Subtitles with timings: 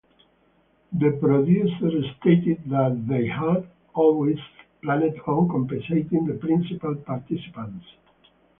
[0.93, 4.39] The producers stated that they had always
[4.81, 7.85] planned on compensating the principal participants.